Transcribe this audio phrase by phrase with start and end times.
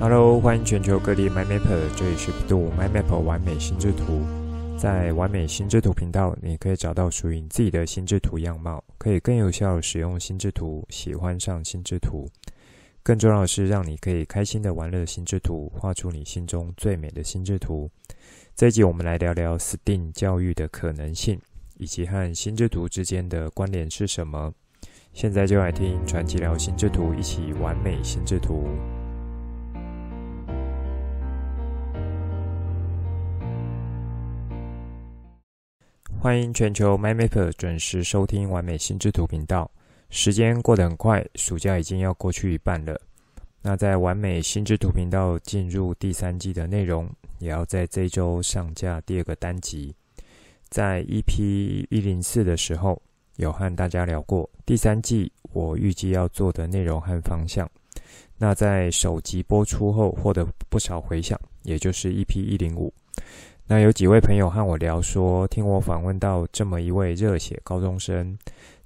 [0.00, 4.20] Hello，欢迎全球各地 MyMapper，这里是 bEDU MyMapper 完美心智图。
[4.76, 12.28] 在完美心智图频道，你可以找到属于你自己的心智图样貌，可以更有效使用心智图，喜欢上心智图。
[13.02, 17.88] 更重要的是，让你可以开心的玩乐心智图，画出你心中最美的心智图。
[18.56, 21.40] 这一集我们来聊聊 STEAM 教育的可能性，
[21.78, 24.52] 以及和心智图之间的关联是什么。
[25.12, 28.64] 现在就来听传奇聊心智图，一起完美心智图。
[36.24, 39.70] 欢迎全球 MyMapper 准时收听完美心智图频道。
[40.08, 42.98] 时间过得很快，暑假已经要过去一半了。
[43.60, 47.06] 那在完美心智图频道进入第三季的内容，
[47.40, 49.94] 也要在这周上架第二个单集。
[50.70, 52.98] 在 EP 一零四的时候，
[53.36, 57.70] 有和大家聊过第三季我预计要做的内容和方向。
[58.38, 62.90] 那在首集播出后，获得不少回响，也就是 EP 一零五。
[63.66, 68.36] 那有几位朋友和我聊说，听我访问到这么一位热血高中生，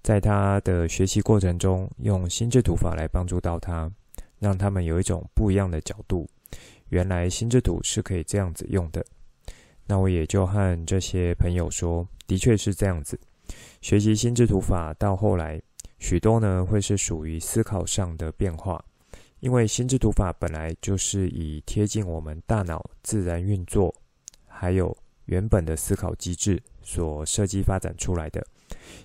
[0.05, 3.91] 在他的学习过程中，用心智图法来帮助到他，
[4.39, 6.29] 让他们有一种不一样的角度。
[6.91, 9.05] 原来心智图是可以这样子用的。
[9.85, 13.19] 那我也就和这些朋友说，的确是这样子。
[13.81, 15.61] 学习心智图法到后来，
[15.99, 18.83] 许多呢会是属于思考上的变化，
[19.41, 23.93] 因为心智图法本来就是以贴近我们大脑自然运作。
[24.61, 28.45] 还有原本的思考机制所设计发展出来的，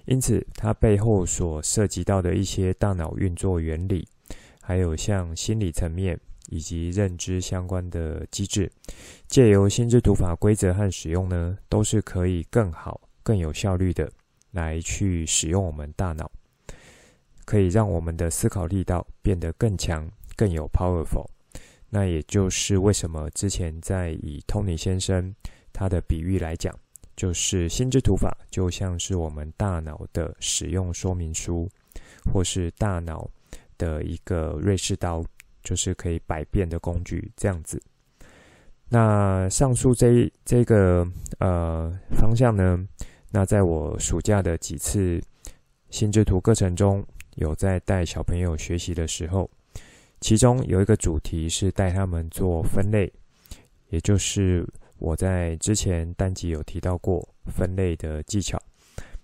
[0.06, 4.08] 因此它背后所涉及到的一些大脑运作原理，
[4.60, 8.72] 还有像心理层面以及认知相关的机制，
[9.28, 14.12] 借由心智图法规则和使用呢，都是可以更好、更有效率的
[14.50, 16.32] 来去使用我们大脑，
[17.46, 21.28] 可以让我们的思考力道变得更强、更有 powerful。
[21.96, 25.32] 那也就是为什么之前在以 Tony 先生
[25.72, 26.76] 他的比喻来讲，
[27.16, 31.70] 就是心智图法就像是我们大脑的使用说明书，
[32.34, 33.30] 或是大脑
[33.78, 35.24] 的一个瑞士刀，
[35.62, 37.80] 就是可以百变的工具这样子。
[38.90, 42.84] 那上述这这个呃方向呢，
[43.30, 45.22] 那在我暑假的几次
[45.92, 47.06] 心智图课程中，
[47.36, 49.48] 有在带小朋友学习的时候。
[50.24, 53.12] 其中有一个主题是带他们做分类，
[53.90, 54.66] 也就是
[54.98, 58.58] 我在之前单集有提到过分类的技巧。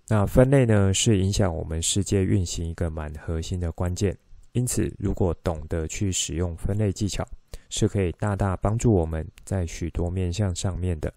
[0.10, 4.14] 那分类呢，是影响我们世界运行一个蛮核心的关键。
[4.52, 7.26] 因此，如果懂得去使用分类技巧，
[7.70, 11.14] 是可以大大帮助我们在许多面向上面的，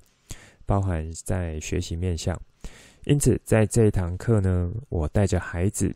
[0.64, 2.40] 包含在学习面向。
[3.04, 5.92] 因此，在这一堂课呢，我带着孩子，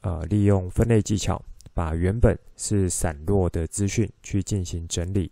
[0.00, 1.38] 呃，利用分类技巧。
[1.78, 5.30] 把原本是散落的资讯去进行整理，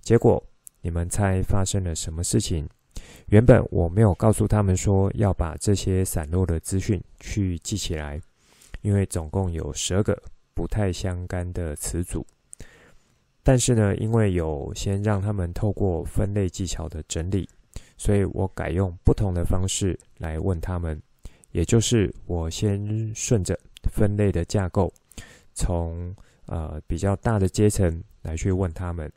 [0.00, 0.42] 结果
[0.80, 2.66] 你们猜发生了什么事情？
[3.26, 8.18] 原本我没有告诉他们说要把这些散落的资讯去记起来，
[8.80, 10.18] 因为总共有十二个
[10.54, 12.26] 不太相干的词组。
[13.42, 17.46] 但是呢，因为有先让他们透过分类技巧的整理，
[17.98, 20.98] 所以我改用不同的方式来问他们，
[21.52, 23.54] 也就是我先顺着
[23.92, 24.90] 分类的架构。
[25.56, 26.14] 从
[26.46, 29.12] 呃比较大的阶层来去问他们，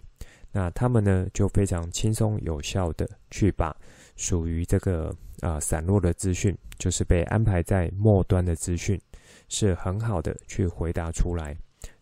[0.51, 3.75] 那他们呢就非常轻松有效的去把
[4.15, 5.09] 属于这个
[5.41, 8.99] 啊、呃、散落的资讯，就是被安排在末端的资讯，
[9.47, 11.55] 是很好的去回答出来。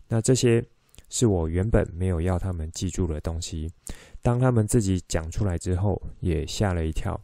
[0.08, 0.64] 那这些
[1.10, 3.70] 是我原本没有要他们记住的东西，
[4.22, 7.20] 当他们自己讲出来之后，也吓了一跳。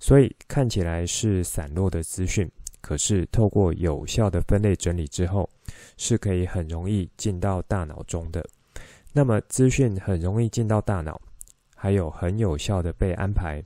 [0.00, 2.50] 所以看起来是散落的资讯。
[2.80, 5.48] 可是，透过有效的分类整理之后，
[5.96, 8.44] 是可以很容易进到大脑中的。
[9.12, 11.20] 那么，资讯很容易进到大脑，
[11.74, 13.62] 还有很有效的被安排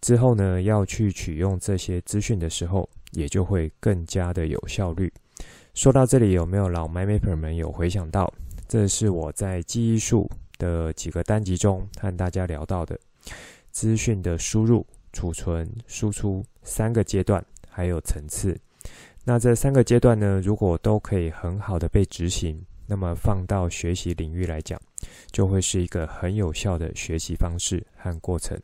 [0.00, 5.12] 之后呢，要去取用这些资讯的时候，也就会更加的有效率。
[5.74, 8.32] 说到这里，有没有老 MyMapper 们有回想到？
[8.68, 12.98] 这是我在记忆术的几个单集中和大家聊到的
[13.70, 17.44] 资讯的输入、储存、输出三个阶段。
[17.76, 18.56] 还有层次，
[19.26, 24.78] 那这三个阶段呢，如果都可以很好的被执行，那么放到学习领域来讲，
[25.30, 28.60] 就会是一个很有效的学习方式和过程。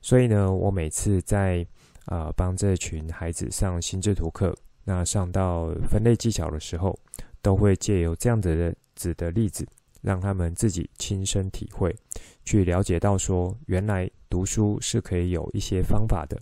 [0.00, 1.64] 所以呢，我每次在
[2.06, 6.98] 啊、呃、帮这群孩子上心智图课，那上到分类技巧的时候，
[7.42, 9.66] 都会借由这样子的子的例子，
[10.00, 11.94] 让他们自己亲身体会，
[12.44, 16.40] 去了解到说，原来读书是可以有一些方法的。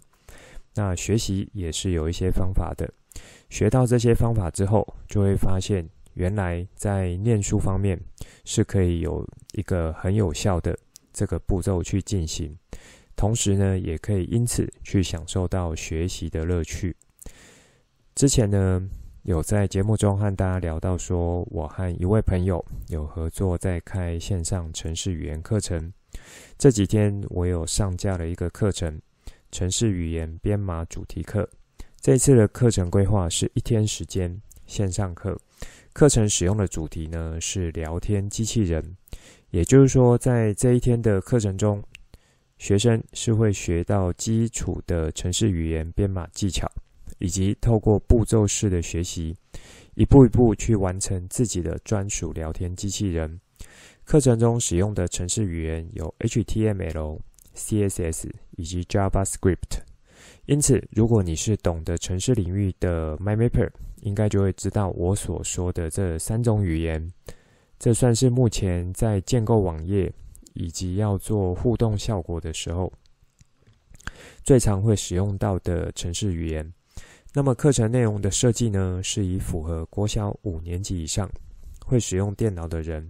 [0.73, 2.89] 那学习也是有一些方法的，
[3.51, 8.01] 学到这些方法之后，就会发现原来在念书方面
[8.45, 10.75] 是可以有一个很有效的
[11.13, 12.57] 这个步骤去进行，
[13.17, 16.97] 同时呢，也可以因此去享受到学习的乐趣。
[18.15, 18.89] 之前呢，
[19.25, 25.93] 有在节目中和大家聊到说，我和一位朋友有合作在开线上城市语言课程。
[26.57, 29.01] 这几天我有上架了一个课程，
[29.51, 31.49] 城市语言编码主题课。
[32.01, 35.39] 这次的课程规划是一天时间线上课，
[35.93, 38.97] 课程使用的主题呢是聊天机器人。
[39.51, 41.83] 也就是说，在这一天的课程中，
[42.57, 46.67] 学生是会学到基础的程式语言编码技巧。
[47.19, 49.37] 以及透过步骤式的学习，
[49.95, 53.39] 一步一步去完成自己的专属聊天机器人。
[54.05, 57.19] 课程中使用的程式语言有 HTML、
[57.55, 59.90] CSS 以及 JavaScript。
[60.51, 63.71] 因此，如果你是懂得程式领域的 MyMapper，
[64.01, 67.09] 应该就会知道我所说的这三种语言。
[67.79, 70.13] 这算是目前在建构网页
[70.55, 72.93] 以及要做互动效果的时候，
[74.43, 76.69] 最常会使用到的程式语言。
[77.33, 81.31] 那么课程内容的设计呢，是以符合国小五年级以上
[81.87, 83.09] 会使用电脑的人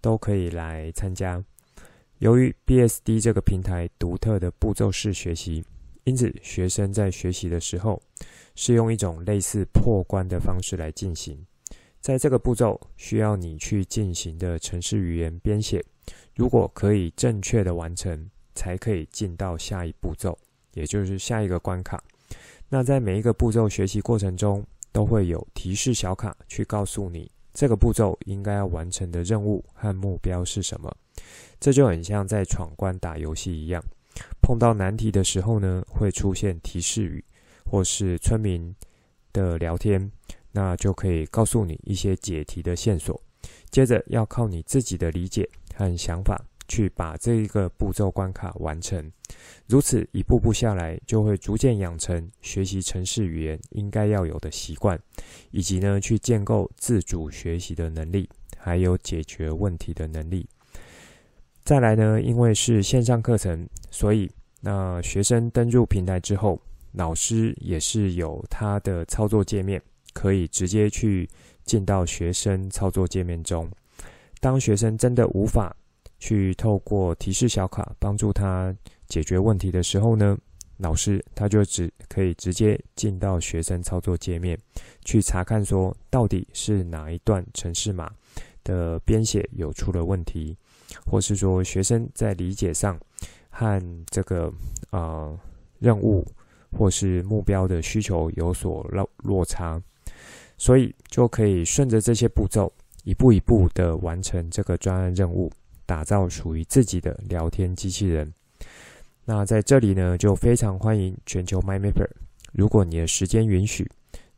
[0.00, 1.44] 都可以来参加。
[2.18, 5.64] 由于 BSD 这个平台独特的步骤式学习，
[6.06, 8.00] 因此学生在学习的时候
[8.54, 11.36] 是用一种类似破关的方式来进行。
[12.00, 15.84] 在这个步骤需要你去进行的城市语言编写，
[16.36, 20.38] 如果可以正确的完成，才可以进到下一步骤，
[20.74, 22.00] 也就是下一个关卡。
[22.68, 30.96] 那在每一个步骤学习过程中，都会有提示小卡去告诉你这个步骤应该要完成的任务和目标是什么。
[31.58, 33.82] 这就很像在闯关打游戏一样，
[34.46, 37.24] 碰到难题的时候呢，会出现提示语
[37.68, 38.72] 或是村民
[39.32, 40.08] 的聊天，
[40.52, 43.20] 那就可以告诉你一些解题的线索。
[43.70, 46.40] 接着要靠你自己的理解和想法。
[46.68, 49.12] 去把这一个步骤关卡完成，
[49.68, 55.00] 如此一步步下来，就会逐渐养成学习城市语言应该要有的习惯，
[55.52, 58.28] 以及呢去建构自主学习的能力，
[58.58, 60.44] 还有解决问题的能力。
[61.62, 64.28] 再来呢，因为是线上课程，所以
[64.68, 66.60] 那学生登入平台之后，
[66.90, 69.80] 老师也是有他的操作界面，
[70.12, 71.30] 可以直接去
[71.64, 73.70] 进到学生操作界面中。
[74.40, 75.72] 当学生真的无法
[76.18, 78.74] 去透过提示小卡帮助他
[79.06, 80.36] 解决问题的时候呢，
[80.78, 84.58] 老师他就只可以直接进到学生操作界面
[85.04, 88.10] 去查看，说到底是哪一段程式码
[88.64, 90.56] 的编写有出了问题，
[91.08, 92.98] 或是说学生在理解上
[93.58, 94.52] 和这个、
[94.90, 95.38] 呃、
[95.78, 96.26] 任务
[96.70, 99.80] 或是目标的需求有所落落差，
[100.58, 102.70] 所以就可以顺着这些步骤
[103.04, 105.50] 一步一步的完成这个专案任务。
[105.88, 108.34] 打造属于自己的聊天机器人。
[109.24, 112.10] 那在这里呢，就非常欢迎全球 MyMapper。
[112.50, 113.88] 如果你的时间允许，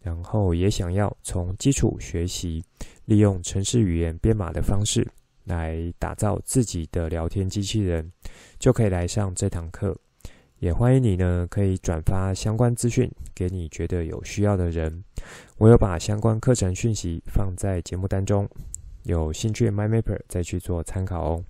[0.02, 2.62] 然后也想要从基础学习，
[3.06, 5.10] 利用程式语言编码的方式
[5.48, 8.12] 来打造自己的聊天机器人，
[8.60, 9.96] 就可以来上这堂课。
[10.60, 15.02] 也欢迎你呢，可以转发相关资讯给你觉得有需要的人。
[15.56, 18.48] 我有把相关课程讯息放在节目单中。
[19.04, 21.44] 有兴趣的 MyMapper 再去做参考哦。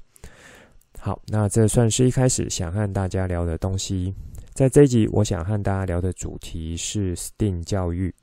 [0.99, 4.15] 好，那这算是一开始想和大家聊的东西。
[4.53, 8.15] 在这一集，我想和大家聊的主题是 STEAM 教育。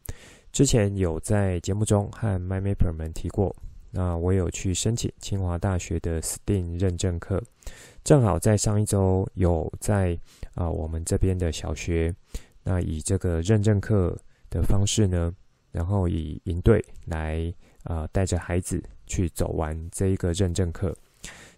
[0.51, 3.53] 之前有在节目中和 MyMapper 们提过，
[3.95, 7.41] 那我有去申请清华大学的 STEAM 认证课，
[8.03, 10.19] 正好在上一周有在
[10.55, 12.13] 啊、我们这边的小学，
[12.61, 14.17] 那以这个认证课
[14.49, 15.33] 的方式呢，
[15.71, 18.83] 然后以营队来啊、带着孩子。
[19.07, 20.91] 去走完这一个认证课，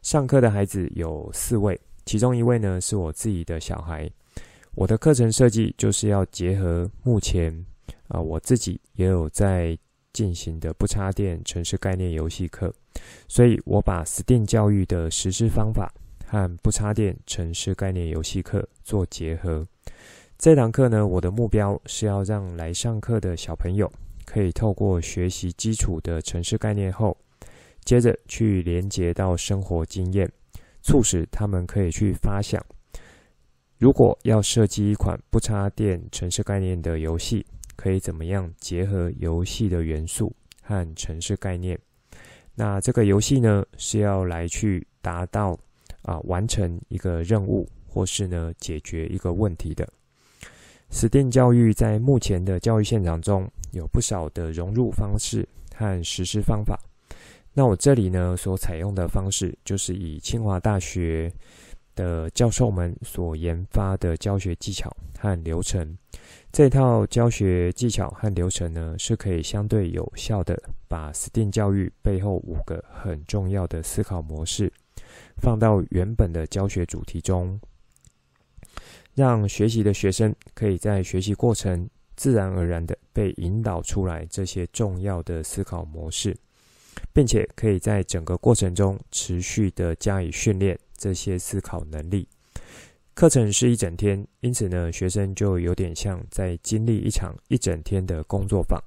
[0.02, 4.12] 上课的孩子有四位，其中一位呢是我自己的小孩。
[4.76, 7.66] 我的课程设计就是要结合目前
[8.10, 9.80] 啊、我自己也有在
[10.18, 12.74] 进行的不插电城市概念游戏课，
[13.28, 15.94] 所以我把 STEAM 教育的实施方法
[16.26, 19.64] 和不插电城市概念游戏课做结合。
[20.40, 23.88] 这堂课呢，我的目标是要让来上课的小朋友
[24.26, 27.16] 可以透过学习基础的城市概念后。
[27.86, 30.28] 接着去连接到生活经验，
[30.82, 32.60] 促使他们可以去发想，
[33.78, 37.46] 如果要设计一款不插电城市概念的游戏，
[37.78, 41.80] 可以怎么样结合游戏的元素和城市概念？
[42.56, 45.58] 那这个游戏呢，是要来去达到
[46.02, 49.88] 啊完成一个任务，或是呢解决一个问题的。
[50.90, 56.80] 实践教育在目前的教育现场中有不少的融入方式和实施方法。
[57.54, 61.32] 那我这里呢，所采用的方式就是以清华大学
[61.94, 65.98] 的教授们所研发的教学技巧和流程。
[66.58, 74.74] 这套教学技巧和流程呢，是可以相对有效的把 STEAM 教育背后五个很重要的思考模式
[75.40, 77.62] 放到原本的教学主题中，
[79.14, 86.36] 让学习的学生可以在学习过程自然而然的被引导出来这些重要的思考模式。
[87.14, 92.28] 并且可以在整个过程中持续的加以训练这些思考能力。
[93.18, 98.80] 课程是一整天，因此呢，学生就有点像在经历一场一整天的工作坊，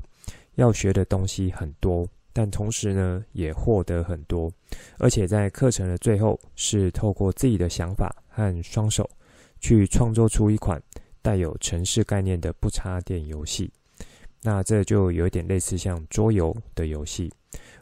[0.55, 4.49] 要学的东西很多，但同时呢，也获得很多。
[4.99, 9.11] 而且在课程的最后，是透过自己的想法和双手，
[9.59, 10.81] 去创作出一款
[11.21, 13.69] 带有城市概念的不插电游戏。
[14.43, 17.29] 那这就有点类似像桌游的游戏。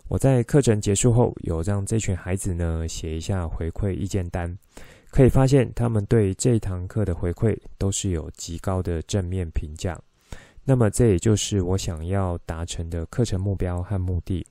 [0.08, 4.56] 我在课程结束后，有让这群孩子呢写一下回馈意见单，
[5.18, 10.00] 可以发现他们对这堂课的回馈都是有极高的正面评价。
[10.62, 14.46] 那么这也就是我想要达成的课程目标和目的。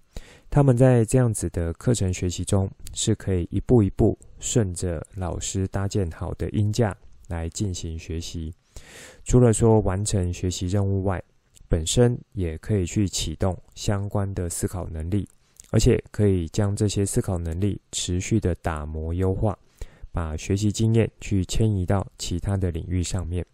[0.50, 6.94] 他们在这样子的课程学习中，是可以一步一步顺着老师搭建好的音架
[7.30, 8.54] 来进行学习。
[9.24, 11.24] 除了说完成学习任务外，
[11.70, 15.26] 本身也可以去启动相关的思考能力。
[15.70, 19.58] 而且可以将这些思考能力持续的打磨优化，
[20.18, 23.46] 把学习经验去迁移到其他的领域上面，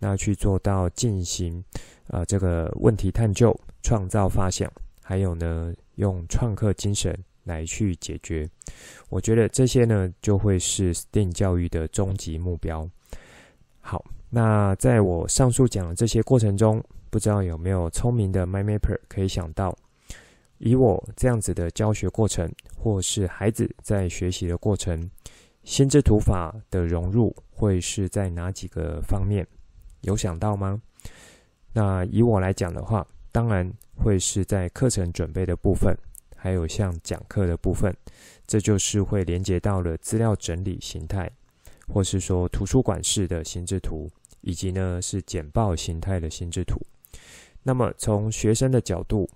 [0.00, 1.64] 那去做到进行
[2.08, 4.68] 呃这个问题探究、创造发想，
[5.00, 8.50] 还有呢用创客精神来去解决。
[9.10, 12.84] 我觉得这些呢就会是 STEAM 教育的终极目标。
[13.80, 19.72] 好，那在我上述讲的这些过程中，不知道有没有聪明的 MyMapper 可以想到？
[20.58, 25.10] 以我这样子的教学过程，或是孩子在学习的过程，
[25.64, 29.46] 心智图法的融入会是在哪几个方面？
[30.00, 30.80] 有想到吗？
[31.72, 35.96] 那以我来讲的话，当然会是在课程准备的部分，
[36.36, 37.96] 还有像讲课的部分，
[38.46, 41.30] 这就是会连接到了资料整理形态，
[41.86, 46.80] 或是说图书馆式的心智图，以及呢是简报形态的心智图。
[47.62, 49.30] 那么从学生的角度，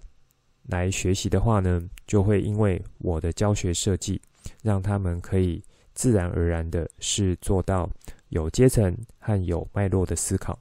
[0.65, 4.21] 来学习的话呢，就会因为我的教学设计，
[4.63, 5.63] 让他们可以
[5.97, 7.91] 自然而然的是做到
[8.29, 10.57] 有阶层和有脉络的思考，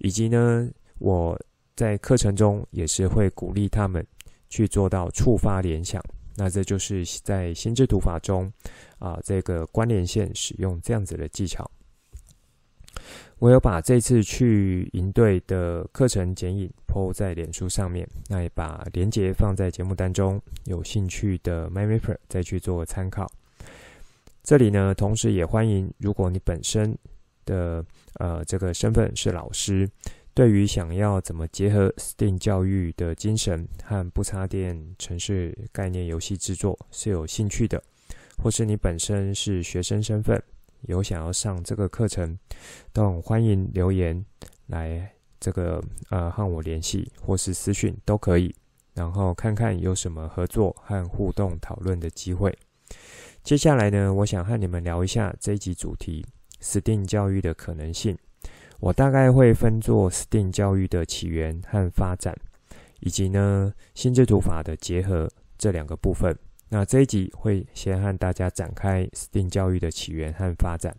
[0.00, 0.68] 以及呢，
[0.98, 1.40] 我
[1.74, 4.06] 在课程中也是会鼓励他们
[4.50, 6.02] 去做到触发联想。
[6.38, 8.52] 那这就是在心智图法中
[8.98, 11.70] 啊，这个关联线使用这样子的技巧。
[13.38, 23.30] 我有把这次去营队的课程剪影 po 在脸书上面，那也把连结放在节目当中，有兴趣的 MyMapper 再去做参考。
[24.46, 26.96] 这里呢，同时也欢迎，如果你本身
[27.44, 27.84] 的
[28.20, 29.90] 呃这个身份是老师，
[30.34, 37.82] 对于想要怎么结合 STEAM 教育的精神和不插电城市概念游戏制作是有兴趣的，
[38.40, 40.40] 或是你本身是学生身份。
[40.82, 42.38] 有想要上这个课程，
[42.92, 44.24] 都很欢迎留言
[44.68, 45.10] 来
[45.40, 48.54] 这个呃和我联系，或是私讯都可以，
[48.94, 52.56] 然后看看有什么合作和互动讨论的机会。
[53.46, 56.26] 接下来呢，我想和你们聊一下这一集主题
[56.60, 58.18] ：STEAM 教育的可能性。
[58.80, 62.36] 我大概会分作 STEAM 教育的起源和发展，
[62.98, 66.36] 以及呢心智图法的结合这两个部分。
[66.68, 70.92] 那这一集会先和大家展开 STEAM 教育的起源和发展，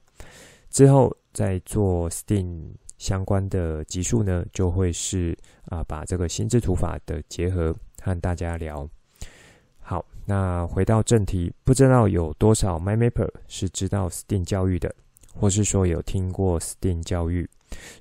[0.69, 2.61] 之后再做 STEAM
[2.97, 8.89] 相关的集数呢，就会是啊把这个心智图法的结合和大家聊。
[10.29, 14.93] 那回到正题，不知道有多少 MyMapper 是知道 STEAM 教育的，
[15.33, 17.49] 或是说有听过 STEAM 教育？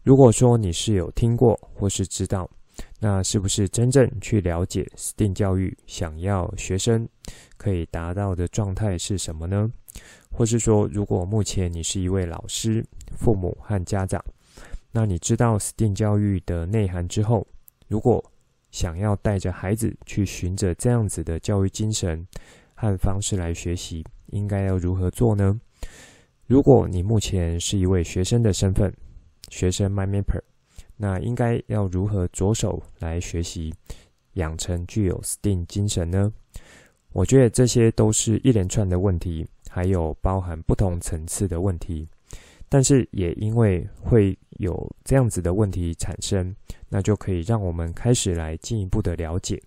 [0.03, 2.51] 如果说你是有听过或是知道，
[2.99, 7.09] 那是不是真正去了解 STEAM 教育想要学生
[7.57, 9.71] 可以达到的状态是什么呢？
[10.33, 12.85] 或是说，如果目前你是一位老师、
[13.17, 14.21] 父母和家长，
[14.91, 17.47] 那你知道 STEAM 教育的内涵之后，
[17.87, 18.21] 如果
[18.77, 22.23] 想要带着孩子去循着这样子的教育精神
[22.75, 25.59] 和方式来学习，应该要如何做呢？
[26.47, 28.93] 如果你目前是一位学生的身份，
[29.49, 30.45] 学生 m y m a p e r。
[30.95, 33.73] 那应该要如何着手来学习，
[34.35, 36.31] 养成具有 STEAM 精神呢？
[37.13, 42.07] 我觉得这些都是一连串的问题，还有包含不同层次的问题。
[42.69, 46.55] 但是也因为会有这样子的问题产生，
[46.89, 49.61] 那就可以让我们开始来进一步的了解，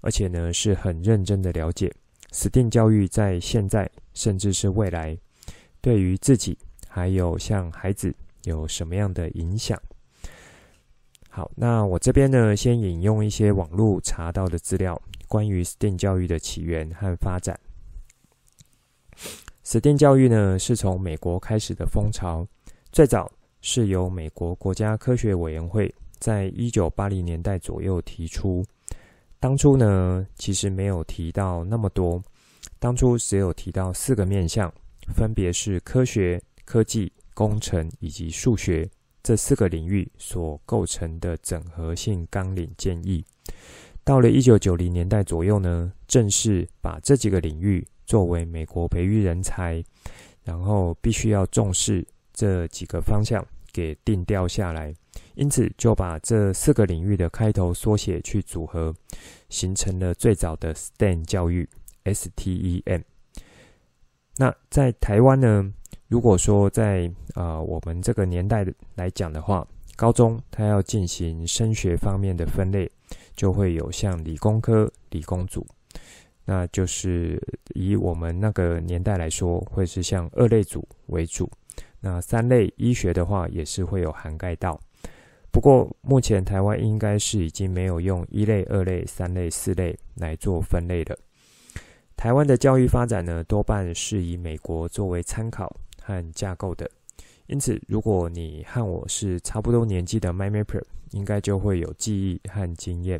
[0.00, 1.92] 而且呢是很认真的了解
[2.32, 5.16] STEAM 教育在现在甚至是未来
[5.80, 8.12] 对于自己还有像孩子
[8.42, 9.80] 有什么样的影响。
[11.30, 17.58] 好，那我这边呢先引用一些网络查到的资料，关于 STEAM 教育的起源和发展。
[19.64, 22.46] STEAM 教育呢，是从美国开始的风潮，
[22.92, 23.30] 最早
[23.62, 28.62] 是由美国国家科学委员会在一九八零年代左右提出。
[29.40, 32.22] 当初呢，其实没有提到那么多，
[32.78, 34.70] 当初只有提到四个面向，
[35.14, 38.86] 分别是科学、科技、工程以及数学
[39.22, 43.24] 这四个领域所构成的整合性纲领建议。
[44.04, 47.82] 到了一九九零年代左右呢，正式把这几个领域。
[48.06, 49.82] 作为美国培育人才，
[50.42, 54.94] 然后必须要重视这几个方向给定调下来，
[55.34, 58.94] 因此就把这四个领域的开头缩写去组合，
[59.48, 61.68] 形成了最早的 STEM 教育
[62.04, 63.02] STEM。
[64.36, 65.72] 那在台湾呢，
[66.08, 72.90] 如果说在啊、呃、我们这个年代来讲的话，高中它要进行升学方面的分类，
[73.36, 75.64] 就会有像理工科、理工组。
[76.46, 77.40] 那就是
[77.74, 81.50] 以我们那个年代来说，会是像二类组为主。
[82.00, 84.78] 那三类医学的话，也是会有涵盖到。
[85.50, 91.16] 不过目前台湾应该是已经没有用一类、二类、三类、四类来做分类了。
[92.14, 96.90] 台湾的教育发展呢，多半是以美国作为参考和架构的。
[97.46, 100.82] 因此，如果你和我是差不多年纪的 MyMapper，
[101.12, 103.18] 应该就会有记忆和经验。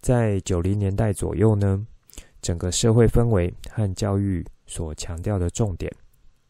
[0.00, 1.86] 在九零年代左右呢。
[2.46, 5.92] 整个社会氛围和教育所强调的重点，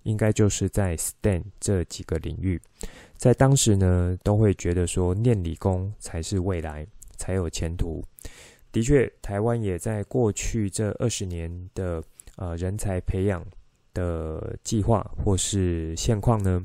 [0.02, 2.60] 应该就是在 STEM 这几个领域。
[3.16, 6.86] 在当时呢，都会觉得说念理工才是未来，
[7.16, 8.04] 才有前途。
[8.70, 12.04] 的确，台湾也在过去这二十年的
[12.36, 13.42] 呃人才培养
[13.94, 16.62] 的计划或是现况呢，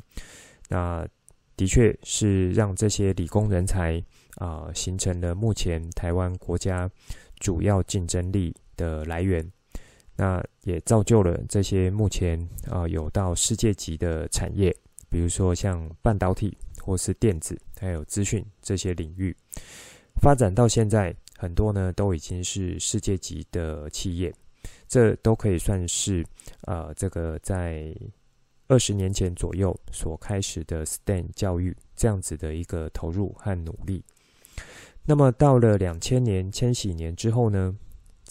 [0.67, 1.08] 那
[1.56, 4.04] 的确是让这些理工人才
[4.36, 6.91] 啊、形成了目前台湾国家
[7.39, 9.46] 主要竞争力的来源，
[10.15, 14.76] 那也造就了这些目前啊、有到世界级的产业，
[15.08, 19.36] 比如说像半导体或是电子，还有资讯这些领域，
[20.20, 24.34] 发展到现在，很多呢都已经是世界级的企业，
[24.88, 26.26] 这都可以算是
[26.62, 27.96] 啊、这个在
[28.67, 34.04] 二十年前左右所开始的 STEM 教育这样子的一个投入和努力。
[35.04, 37.76] 那么到了两千年千禧年之后呢，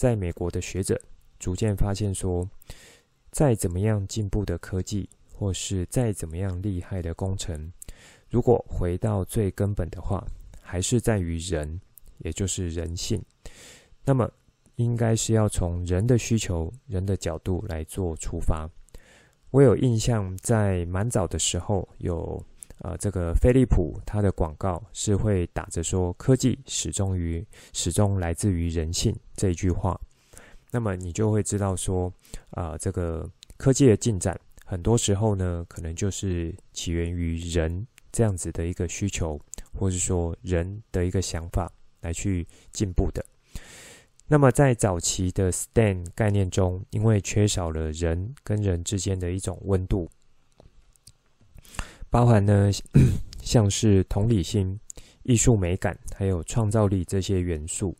[0.00, 0.98] 在美国的学者
[1.38, 2.48] 逐渐发现说，
[3.30, 7.70] 再怎么样进步的科技，或是再怎么样厉害的工程，
[8.30, 10.26] 如果回到最根本的话，
[10.62, 11.78] 还是在于人，
[12.16, 13.22] 也就是人性。
[14.02, 14.26] 那么，
[14.76, 18.66] 应该是要从人的需求、人的角度来做出发。
[19.50, 22.42] 我有印象，在蛮早的时候有。
[22.82, 29.98] 呃，这个飞利浦它的广告是会打着说“科技始终于始终来自于人性”这一句话，
[30.70, 32.12] 那么你就会知道说，
[32.50, 33.26] 啊、这个
[33.56, 39.40] 科技的进展很多时候呢，可能就是起源于人这样子的一个需求，
[39.72, 41.72] 或是说人的一个想法
[42.02, 43.24] 来去进步的。
[44.28, 50.10] 那么在早期的 STEM 概念中，因为缺少了人跟人之间的一种温度。
[52.10, 52.70] 包含呢，
[53.40, 54.78] 像是同理心、
[55.22, 57.96] 艺术美感，还有创造力这些元素。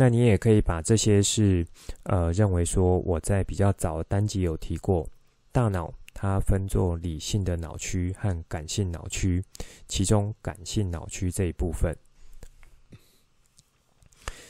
[0.00, 1.66] 那你也可以把这些是，
[2.04, 5.04] 呃，认为说我在比较早单集有提过，
[5.50, 9.42] 大脑它分作理性的脑区和感性脑区，
[9.88, 11.92] 其中感性脑区这一部分，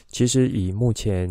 [0.08, 1.26] 其实以目前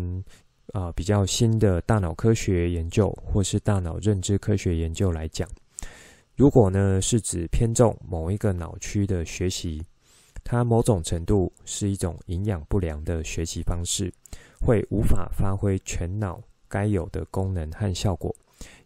[0.72, 5.48] 啊、呃、比较新的大脑科学研究或是大脑认知科学研究来讲。
[6.34, 9.80] 如果呢是指偏重某一个脑区的学习，
[10.50, 14.10] 它某种程度是一种营养不良的学习方式，
[14.58, 18.34] 会无法发挥全脑该有的功能和效果。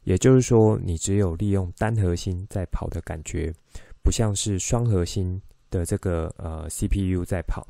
[0.03, 3.55] 也就是说，你只有利用单核心在跑的感觉，
[4.03, 7.65] 不像是双核心的这个呃 CPU 在跑。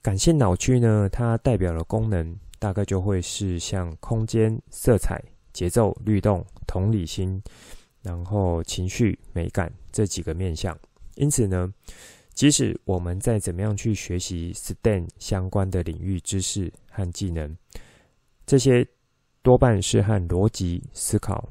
[0.00, 7.42] 感性脑区呢，它代表的功能大概就会是像空间、色彩、节奏、律动、同理心。
[8.00, 10.78] 然后情绪、美感这几个面向，
[11.16, 11.70] 因此呢，
[12.36, 17.56] 即使我们再怎么样去学习 STEM 相关的领域知识和技能，
[18.44, 18.86] 这些
[19.40, 21.48] 多半是和逻辑思考，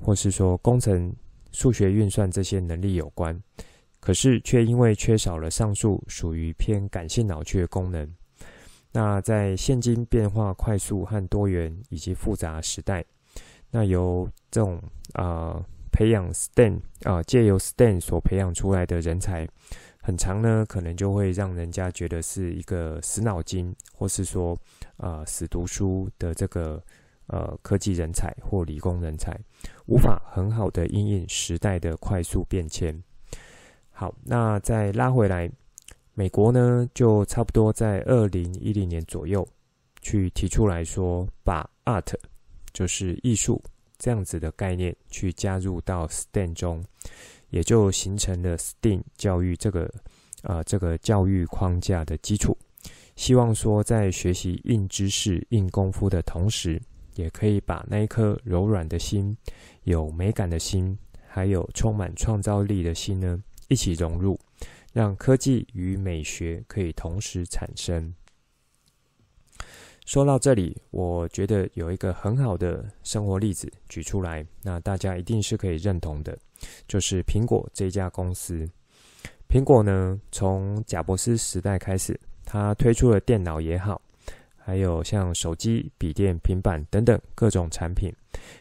[0.00, 1.14] 或是说工程
[1.52, 3.38] 数学运算这些能力有关，
[4.00, 8.10] 可是却因为缺少了上述属于偏感性脑区的功能。
[8.90, 13.04] 那在现今变化快速和多元以及复杂时代，
[13.70, 14.76] 那由这种
[15.12, 19.46] 啊、呃、培养 STEM 啊、借由 STEM 所培养出来的人才，
[20.04, 24.58] 很长呢，可能就会让人家觉得是一个死脑筋，或是说、
[24.96, 26.82] 呃、死读书的这个
[27.28, 29.38] 呃科技人才或理工人才，
[29.86, 32.92] 无法很好的因应时代的快速变迁。
[33.92, 35.48] 好，那再拉回来。
[36.14, 39.46] 美国呢，就差不多在二零一零年左右，
[40.00, 42.12] 去提出来说，把 art
[42.72, 43.62] 就是艺术
[43.98, 46.84] 这样子的概念去加入到 STEM 中，
[47.52, 49.88] 也就形成了 STEAM 教育这个
[50.42, 52.56] 啊、这个教育框架的基础。
[53.14, 56.80] 希望说，在学习硬知识、硬功夫的同时，
[57.14, 59.36] 也可以把那一颗柔软的心、
[59.84, 63.38] 有美感的心，还有充满创造力的心呢，
[63.68, 64.40] 一起融入。
[64.94, 68.12] 让科技与美学可以同时产生。
[70.04, 76.36] 说到这里，我觉得有一个很好的生活例子举出来，那大家一定是可以认同的，
[76.88, 78.68] 就是苹果这家公司。
[79.48, 84.00] 苹果呢，从贾伯斯时代开始，它推出了电脑也好，
[84.56, 88.10] 还有像手机、笔电、平板等等各种产品，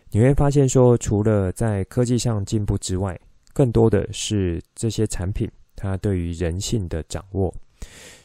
[0.10, 3.19] 你会发现说，除了在科技上进步之外，
[3.54, 5.49] 更多的是这些产品。
[5.73, 7.51] 它对于人性的掌握，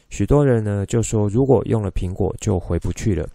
[0.09, 3.27] 许多人呢就说，如果用了苹果就回不去了，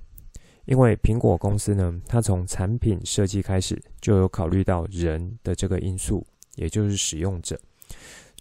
[0.65, 7.59] 因为苹果公司呢，它从产品设计开始就有考虑到人的这个因素，也就是使用者。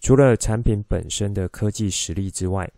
[0.00, 2.68] 除了产品本身的科技实力之外，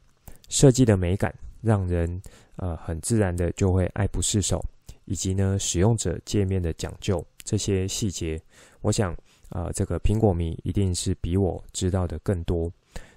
[0.48, 2.20] 设计的美感让人
[2.56, 4.62] 呃很自然的就会爱不释手，
[5.04, 8.40] 以及呢使用者界面的讲究这些细节，
[8.80, 9.16] 我想
[9.50, 12.68] 啊、这个苹果迷一定是比我知道的更多。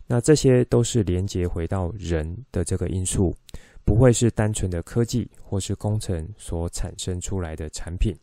[0.09, 3.35] 那这些都是连接回到人的这个因素，
[3.83, 8.15] 不会是单纯的科技或是工程所产生出来的产品。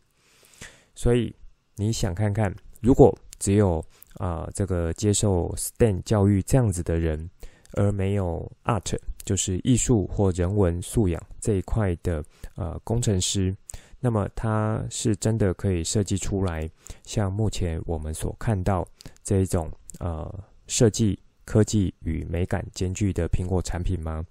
[0.95, 1.35] 所以
[1.77, 7.29] 你想看看，如果只有啊、这个接受 STEM 教育这样子的人，
[7.73, 13.55] 而没有 Art 就是艺术或人文素养这一块的呃工程师，
[14.01, 16.71] 那么他是真的可以设计出来
[17.05, 18.87] 像目前我们所看到
[19.23, 20.33] 这一种呃
[20.67, 21.19] 设计。
[21.45, 24.25] 科技与美感兼具的苹果产品吗？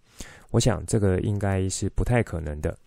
[0.51, 2.77] 我想这个应该是不太可能的。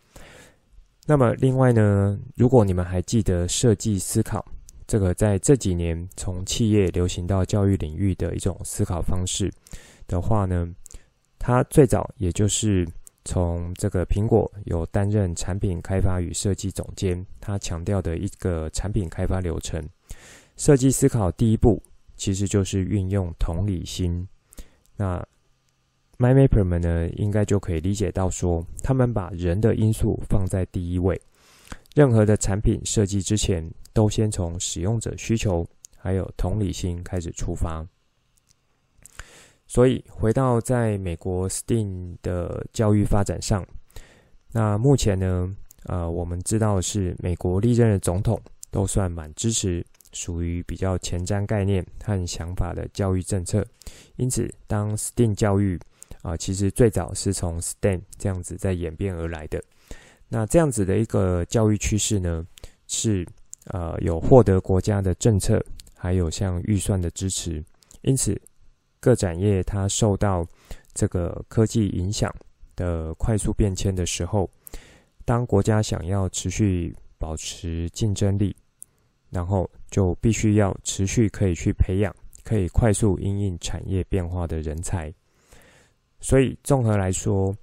[1.07, 4.45] 那么另外呢，如果你们还记得设计思考
[4.87, 9.53] 这个在这几年从企业流行到教育领域的一种思考方式
[10.07, 10.69] 的话呢，
[11.39, 12.87] 它最早也就是
[13.25, 19.85] 从这个苹果有担任产品开发与设计总监，他强调的一个产品开发流程，
[20.57, 21.83] 设计思考第一步。
[22.16, 24.26] 其实就是运用同理心。
[24.96, 25.22] 那
[26.18, 31.20] MyMapper 们呢，应该就可以理解到说，他们把人的因素放在第一位。
[31.94, 37.87] 任何的产品设计之前，都先从使用者需求还有同理心开始出发。
[39.66, 43.66] 所以回到在美国 STEAM 的教育发展上，
[44.52, 49.85] 那目前呢，呃，我们知道是美国历任的总统都算蛮支持。
[50.16, 53.62] 属于比较前瞻概念和想法的教育政策，
[54.16, 55.79] 因此，当 STEAM 教育
[56.22, 59.62] 啊，其实最早是从 STEM 这样子在演变而来的。
[60.26, 62.42] 那这样子的一个教育趋势呢，
[62.88, 63.26] 是
[63.66, 65.62] 呃有获得国家的政策，
[65.94, 67.62] 还有像预算的支持。
[68.00, 68.40] 因此，
[68.98, 70.46] 各产业它受到
[70.94, 72.35] 这个科技影响
[72.74, 74.50] 的快速变迁的时候，
[75.26, 78.57] 当国家想要持续保持竞争力。
[79.29, 85.11] 然后就必须要持续可以去培养，可以快速因应产业变化的人才。
[86.20, 87.56] 所以综合来说，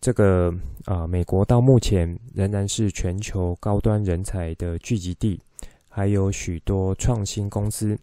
[0.00, 0.52] 这个
[0.86, 5.40] 啊、美国到目前仍然是全球高端人才的聚集地，
[5.88, 7.96] 还有许多创新公司，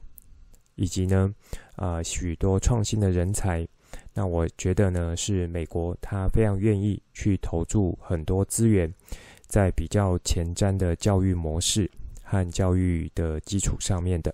[0.75, 1.29] 以及呢
[1.75, 3.67] 啊、许多创新的人才。
[4.13, 8.89] 那我觉得呢，是美国他非常愿意去投注很多资源，
[9.47, 11.91] 在比较前瞻的教育模式。
[12.29, 14.31] 和教育的基础上面的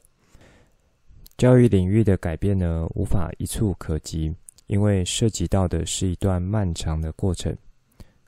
[1.37, 4.35] 教育领域的改变呢，无法一蹴可及，
[4.67, 7.55] 因为涉及到的是一段漫长的过程。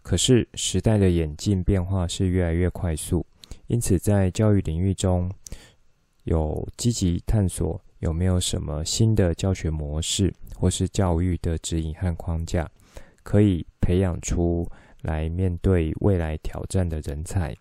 [0.02, 3.26] 可是时代的演进变化是越来越快速，
[3.68, 5.30] 因此在教育领域中
[6.24, 12.70] 有积极探索有没有什么新的教学模式，或是教育的指引和框架，
[13.22, 14.66] 可以培养出
[15.02, 17.54] 来面对未来挑战的人才。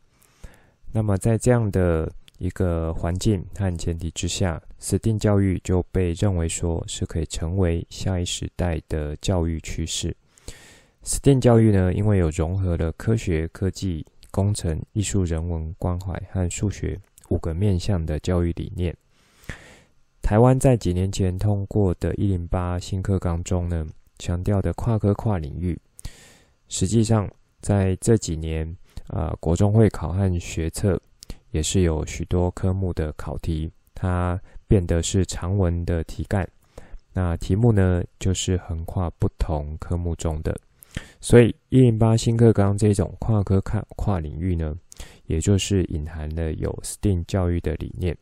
[0.97, 10.17] 那么，在这样的一个环境和前提之下，STEAM 教育就被认为说是可以成为下一时代的教育趋势。
[11.05, 18.97] STEAM 教育呢，因为有融合了科学、科技、工程、艺术、人文关怀和数学五个面向的教育理念。
[20.23, 23.87] 台湾在几年前通过的一零八新课纲中呢，
[24.19, 25.79] 强调的跨科跨领域，
[26.69, 27.31] 实际上
[27.61, 28.75] 在这几年
[29.09, 31.01] 啊、呃，国中会考和学测。
[31.53, 34.39] 也是有许多科目的考题，它
[34.69, 36.47] 变得是长文的题干。
[37.15, 40.55] 那题目呢，就是横跨不同科目中的。
[41.19, 44.77] 所以一零八新课纲这种跨科跨跨领域呢，
[45.25, 48.15] 也就是隐含了有 STEAM 教育的理念。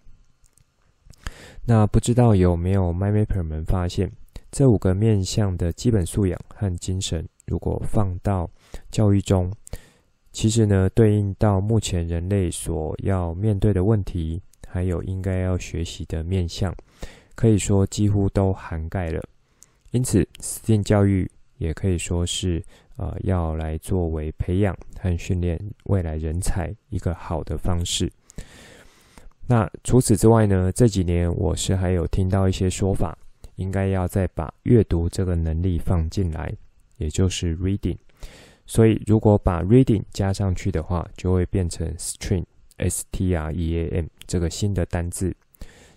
[1.65, 4.13] 那不知道有没有 MyMapper 们发现，
[4.53, 8.49] 这五个面向的基本素养和精神，如果放到
[8.93, 9.53] 教育中，
[10.35, 16.75] 其实呢，对应到目前人类所要面对的问题，还有应该要学习的面向，
[17.37, 19.23] 可以说几乎都涵盖了。
[19.93, 22.61] 因此，STEAM 教育也可以说是
[22.97, 28.11] 呃，要来作为培养和训练未来人才一个好的方式。
[29.47, 33.17] 那除此之外呢，这几年我是还有听到一些说法，
[33.55, 36.53] 应该要再把阅读这个能力放进来，
[36.97, 37.97] 也就是 reading。
[38.67, 45.35] 所以，如果把 reading 加上去的话，就会变成 stream（S-T-R-E-A-M） 这个新的单字。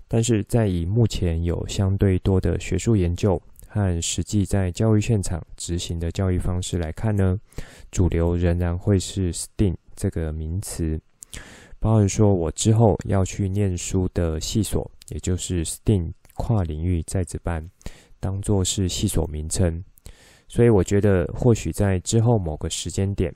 [0.08, 7.39] 但是，在以目前有相对多的学术研究和实际在教育现场执行的教育方式来看呢，
[7.91, 10.99] 主流仍然会是 STEAM 这个名词。
[11.80, 17.69] 包含说我之后要去念书的系所，也就是 STEAM 跨领域在职班，
[18.19, 19.84] 当做是系所名称。
[20.48, 23.34] 所以我觉得，或许在之后某个时间点，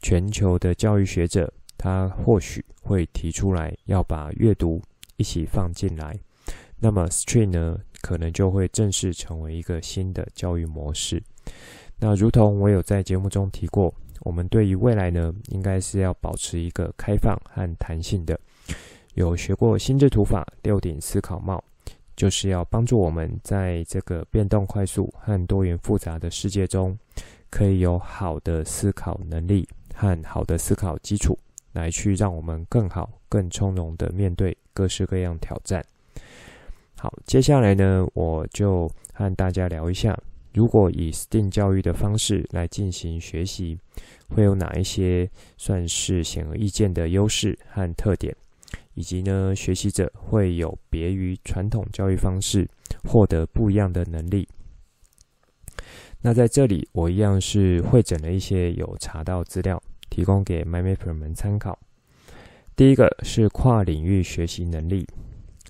[0.00, 4.80] 全球的教育学者他或许会提出来要把阅读
[5.16, 6.18] 一起放进来，
[6.78, 11.22] 那么，stream 呢，可能就会正式成为一个新的教育模式。
[11.98, 18.38] 那如同我有在节目中提过，我们对于未来呢，应该是要保持一个开放和弹性的。
[19.14, 21.62] 有学过心智图法六顶思考帽。
[22.18, 26.98] 就是要帮助我们在这个变动快速和多元复杂的世界中，
[27.48, 31.38] 可以有好的思考能力和好的思考基础，
[31.74, 35.80] 来去让我们更好、更从容的面对各式各样挑战。
[36.96, 40.18] 好，接下来呢，我就和大家聊一下，
[40.52, 43.78] 如果以 STEAM 教育的方式来进行学习，
[44.28, 48.34] 会有哪一些算是显而易见的优势和特点。
[48.98, 52.68] 以及呢，学习者会有别于传统教育方式，
[53.04, 54.48] 获得不一样的能力。
[56.20, 59.80] 那在这里，我一样是汇整了一些有查到资料，
[60.10, 61.78] 提供给 m y m a p e r 们参考。
[62.74, 65.06] 第一个是跨领域学习能力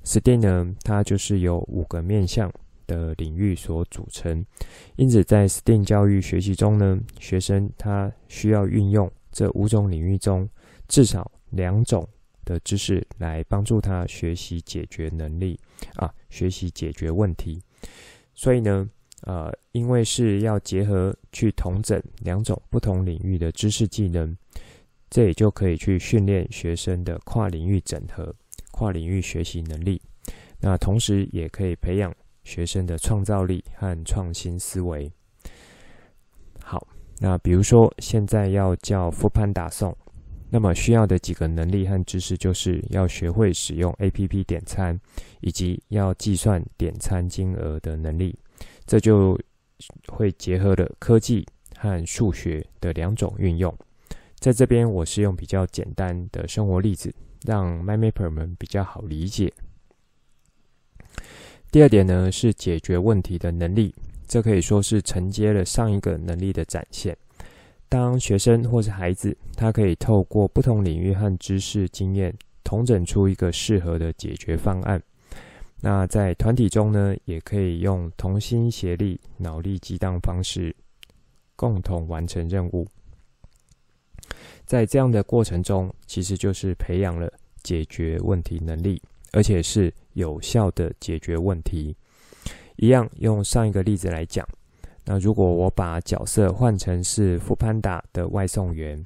[0.04, 2.50] ，STEAM 呢，它就是由五个面向
[2.86, 4.42] 的领域所组成。
[4.96, 10.48] 因此，在 STEAM 教育学习中呢，学生他需要运用这五种领域中
[10.88, 12.08] 至少两种。
[12.48, 15.60] 的知识来帮助他学习解决能力
[15.96, 17.60] 啊，学习解决问题。
[18.34, 18.88] 所以呢，
[19.24, 24.34] 呃，因为是要结合去统整两种不同领域的知识技能，
[25.10, 28.34] 这也就可以去训练学生的跨领域整合、
[28.72, 30.00] 跨领域学习能力。
[30.58, 35.10] 那同时也可以培养学生的创造力和创新思维。
[36.62, 36.88] 好，
[37.20, 39.94] 那比如说现在要叫复盘打送。
[40.50, 44.98] 那么需要的几个能力和知识，就是要学会使用 APP 点餐，
[45.40, 48.34] 以及要计算点餐金额的能力。
[48.86, 49.38] 这就
[50.06, 53.72] 会结合了科技和数学的两种运用。
[54.38, 59.52] 在这边，我是用比较简单的生活例子，让 MyMapper 们比较好理解。
[61.70, 63.94] 第二点呢，是解决问题的能力，
[64.26, 67.14] 这可以说是承接了上一个能力的展现。
[67.88, 75.02] 当学生或是孩子，他可以透过不同领域和知识经验，统整出一个适合的解决方案。
[75.80, 80.74] 那在团体中呢，也可以用同心协力、脑力激荡方式，
[81.56, 82.86] 共同完成任务。
[84.66, 89.00] 在这样的过程中，其实就是培养了解决问题能力，
[89.32, 91.96] 而且是有效的解决问题。
[92.76, 94.46] 一样用上一个例子来讲。
[95.10, 99.02] 那如果我把角色换成是傅潘达的外送员，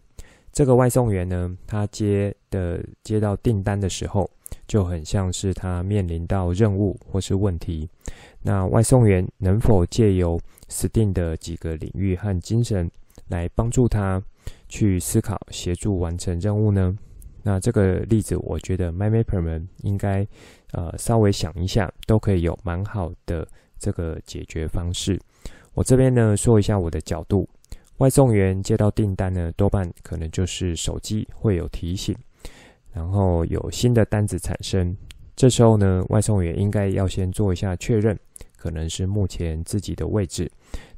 [0.53, 4.29] 这个外送员呢，他接的接到订单的时候，
[4.67, 7.89] 就很像是他面临到任务或是问题。
[8.43, 12.91] 那外送员能否借由 STEAM 的几个领域和精神
[13.29, 14.21] 来帮助他
[14.69, 16.99] 去思考，协助完成任务呢？
[17.45, 20.27] 那这个例子，我觉得 MyMapper 们应该
[20.73, 23.47] 呃稍微想一下，都可以有蛮好的
[23.79, 25.17] 这个解决方式。
[25.75, 27.49] 我这边呢说一下我的角度，
[27.99, 32.15] 外送员接到订单呢，多半可能就是手机会有提醒，
[32.93, 34.95] 然后有新的单子产生。
[35.35, 38.19] 这时候呢，外送员应该要先做一下确认，
[38.57, 40.51] 可能是目前自己的位置，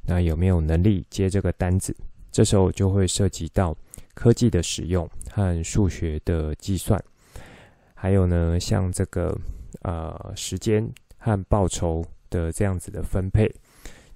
[0.05, 1.95] 那有没有能力接这个单子？
[2.31, 3.73] 这时候就会涉及到
[4.13, 7.01] 科技的使用和数学的计算，
[7.93, 9.33] 还有呢，像这个
[9.83, 10.85] 呃时间
[11.17, 13.49] 和报酬的这样子的分配，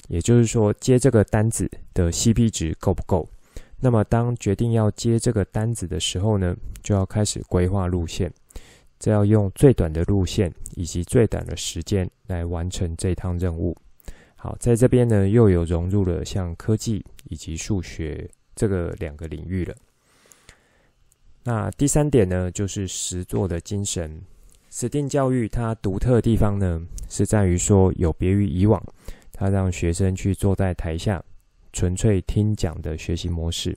[0.09, 3.29] 也就是说接这个单子的 CP 值够不够？
[3.79, 8.29] 那么当决定要接这个单子的时候呢，就要开始规划路线，
[8.99, 13.73] 这要用最短的路线以及最短的时间来完成这趟任务。
[14.35, 19.75] 好，在这边呢，又有融入了像科技以及数学这个两个领域了。
[21.43, 24.21] 那第三点呢，就是实作的精神。
[24.71, 28.81] STEAM 教育它独特的地方呢，是在于说有别于以往，
[29.39, 31.23] 他让学生去坐在台下
[31.71, 33.73] 纯粹听讲的学习模式，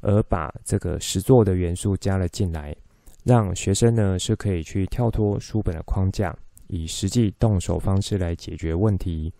[0.00, 2.74] 而把这个实作的元素加了进来，
[3.22, 9.32] 让学生呢是可以去跳脱书本的框架，以实际动手方式来解决问题。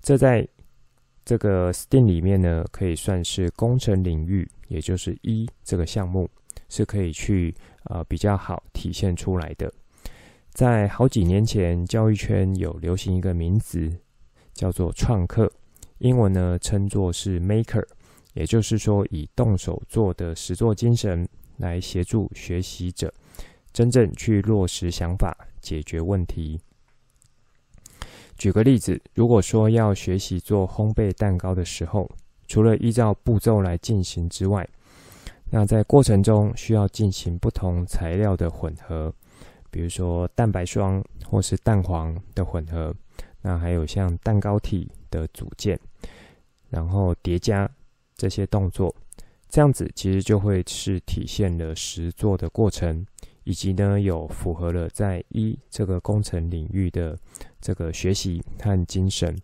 [0.00, 0.48] 这在
[1.22, 6.26] 这个 STEAM 里面呢，可以算是工程领域，也就是 E 这个项目
[6.70, 7.54] 是可以去
[7.90, 9.70] 呃比较好体现出来的。
[10.52, 13.94] 在好几年前，教育圈有流行一个名词
[14.54, 15.50] 叫做创客，
[15.98, 17.84] 英文呢称作是 Maker，
[18.34, 23.12] 也就是说以动手做的实作精神来协助学习者
[23.72, 26.60] 真正去落实想法，解决问题。
[28.36, 32.10] 举个例子，如果说要学习做烘焙蛋糕的时候，
[32.48, 34.68] 除了依照步骤来进行之外，
[35.50, 39.14] 那在过程中需要进行不同材料的混合，
[39.70, 42.92] 比如说蛋白霜或是蛋黄的混合，
[43.42, 45.78] 那还有像蛋糕体的组件，
[46.70, 47.68] 然后叠加
[48.16, 48.94] 这些动作，
[49.48, 53.04] 这样子其实就会是体现了实作的过程。
[53.44, 57.18] 以及呢，有符合了在一这个工程领域的
[57.60, 59.36] 这个学习和精神，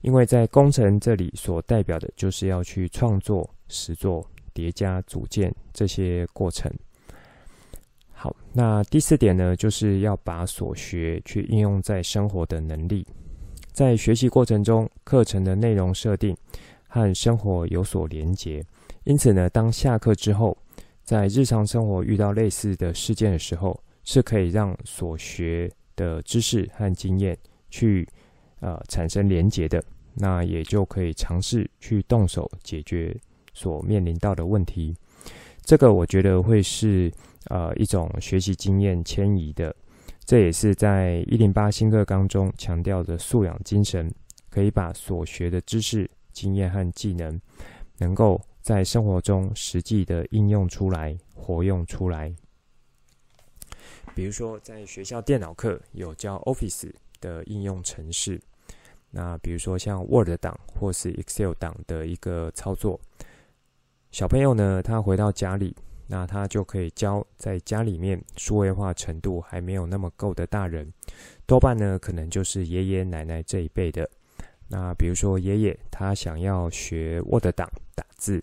[0.00, 6.68] 因为在工程这里所代表的就是要去创作、实作、叠加组件这些过程。
[8.10, 13.06] 好，那第四点呢，就是要把所学去应用在生活的能力，
[13.78, 16.36] 在学习过程中，课程的内容设定
[16.88, 18.60] 和生活有所连结，
[19.04, 20.58] 因此呢，当下课之后。
[21.04, 27.38] 在日常生活遇到类似的事件的时候，是可以让所学的知识和经验
[27.70, 28.06] 去
[28.58, 29.80] 呃产生连结的，
[30.12, 33.16] 那也就可以尝试去动手解决
[33.54, 34.92] 所面临到的问题。
[35.62, 37.10] 这个我觉得会是
[37.44, 39.72] 呃一种学习经验迁移的，
[40.28, 44.14] 这也是在一零八新课纲中强调的素养精神，
[44.50, 47.40] 可以把所学的知识、经验和技能
[47.96, 48.38] 能够。
[48.60, 52.30] 在生活中实际的应用出来，活用出来。
[54.14, 58.38] 比如说，在学校电脑课有教 Office 的应用程式，
[59.10, 63.00] 那比如说像 Word 档或是 Excel 档的一个操作，
[64.10, 65.74] 小朋友呢，他回到家里，
[66.08, 70.92] 那他就可以教在家里面数位化程度还没有那么够的大人，
[71.46, 74.10] 多半呢可能就是爷爷奶奶这一辈的。
[74.66, 78.42] 那比如说爷爷他想要学 Word 档打字。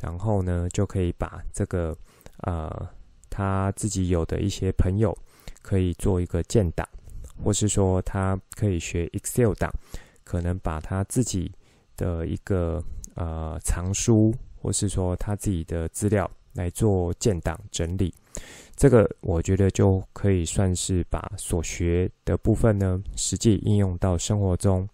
[0.00, 1.96] 然后呢，就可以把这个
[2.38, 2.88] 呃
[3.30, 5.16] 他自己有的一些朋友
[5.62, 6.84] 可以做一个建档，
[7.44, 9.70] 或是说他可以学 Excel 档，
[10.24, 11.52] 可能把他自己
[11.96, 12.82] 的一个
[13.14, 18.12] 呃藏书，或是说他自己的资料来做建档整理。
[18.74, 24.88] 这个我觉得就可以算是把所学的部分呢，实际应用到生活中。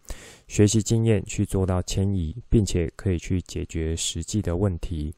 [0.49, 5.14] 学习经验去做到迁移，并且可以去解决实际的问题。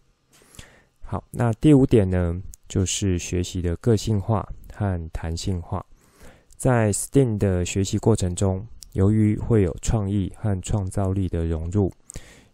[1.01, 5.85] 好，那第五点呢，就是学习的个性化和弹性化。
[6.57, 11.91] 在 STEAM 的学习过程中，由于会有创意和创造力的融入，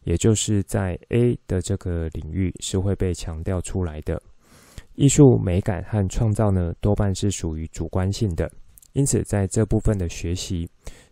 [0.06, 4.18] 也就是在 A 的这个领域是会被强调出来的。
[4.94, 8.50] 艺术美感和创造呢，多半是属于主观性的，
[8.94, 10.66] 因此在这部分的学习。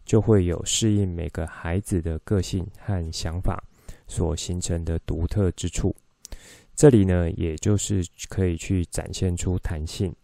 [0.07, 3.59] 就会有适应每个孩子的个性和想法
[4.07, 5.97] 所形成的独特之处。
[6.77, 10.15] 这里呢，也就是可以去展现出弹性。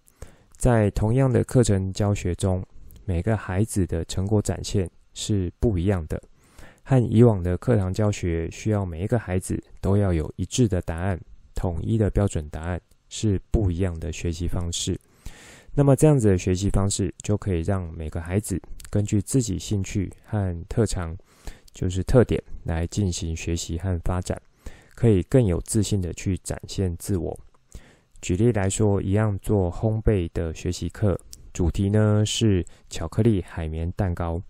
[0.59, 2.63] 在同样的课程教学中，
[3.07, 6.23] 每个孩子的成果展现是不一样的。
[6.91, 11.17] 和以往的课堂教学需要每一个孩子都要有一致的答案、
[11.55, 14.99] 统一的标准答案，是不一样的学习方式。
[15.73, 18.61] 那么这样子的学习方式，就可以让每个孩子
[18.91, 21.17] 根据自己兴趣和特长，
[21.71, 24.37] 就是特点来进行学习和发展，
[24.97, 27.39] 可以更有自信的去展现自我。
[28.21, 31.17] 举例来说，一样做烘焙的学习课，
[31.53, 34.43] 主题呢是巧克力海绵蛋糕，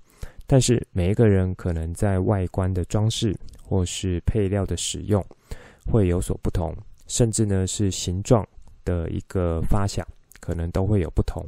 [0.50, 3.32] 但是每一个人可能在外观的装饰
[3.62, 5.24] 或是配料的使用
[5.86, 6.76] 会有所不同，
[7.06, 8.44] 甚至呢是形状
[8.84, 10.04] 的一个发想，
[10.40, 11.46] 可能都会有不同，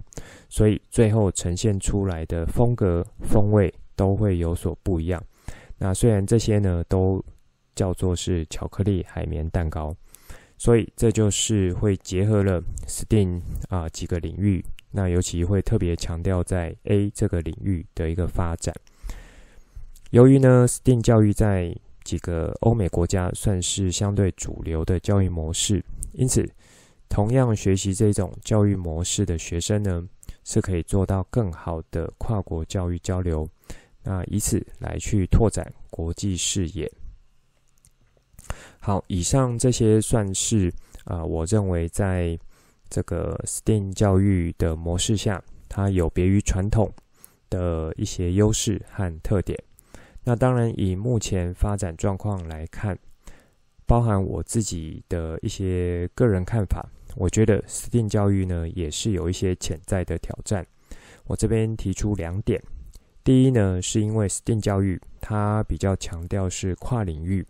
[0.49, 5.21] 所以最后呈现出来的风格风味都会有所不一样。
[5.79, 7.21] 那虽然这些呢都
[7.75, 9.93] 叫做是巧克力海绵蛋糕。
[10.59, 18.73] 所以这就是会结合了 STEAM 啊几个领域，那尤其会特别强调在 A 这个领域的一个发展。
[20.13, 25.83] 由于呢 STEAM 教育在几个欧美国家算是相对主流的教育模式，
[26.13, 26.47] 因此
[27.09, 30.07] 同样学习这种教育模式的学生呢，
[30.45, 33.49] 是可以做到更好的跨国教育交流，
[34.03, 36.93] 那以此来去拓展国际视野。
[38.81, 40.71] 好，以上这些算是
[41.05, 42.39] 啊、我认为在
[42.91, 46.93] 这个 STEAM 教育的模式下，它有别于传统
[47.49, 49.59] 的一些优势和特点。
[50.25, 52.97] 那当然，以目前发展状况来看，
[53.87, 60.65] 包含我自己的一些个人看法，我觉得 STEAM 教育呢也是有一些潜在的挑战。
[61.25, 62.63] 我这边提出两点，
[63.25, 67.47] 第一呢，是因为 STEAM 教育它比较强调是跨领域。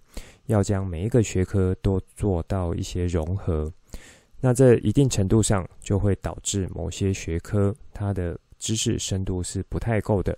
[0.46, 3.72] 要将每一个学科都做到一些融合，
[4.40, 10.36] 那这一定程度上就会导致某些学科它的知识深度是不太够的。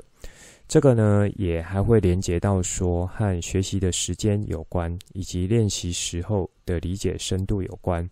[0.67, 8.09] 这个呢，也还会连接到说和学习的时间有关，以及练习时候的理解深度有关。